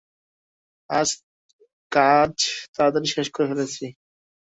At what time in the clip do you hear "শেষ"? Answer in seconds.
3.15-3.27